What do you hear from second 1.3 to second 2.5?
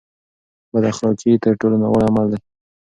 تر ټولو ناوړه عمل دی.